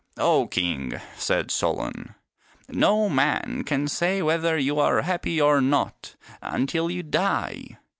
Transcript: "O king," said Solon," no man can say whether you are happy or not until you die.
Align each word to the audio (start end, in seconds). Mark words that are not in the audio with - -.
"O 0.33 0.47
king," 0.47 0.99
said 1.15 1.51
Solon," 1.51 2.15
no 2.67 3.07
man 3.07 3.63
can 3.63 3.87
say 3.87 4.23
whether 4.23 4.57
you 4.57 4.79
are 4.79 5.01
happy 5.03 5.39
or 5.39 5.61
not 5.61 6.15
until 6.41 6.89
you 6.89 7.03
die. 7.03 7.77